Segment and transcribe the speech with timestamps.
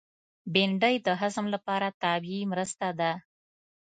[0.53, 3.11] بېنډۍ د هضم لپاره طبیعي مرسته ده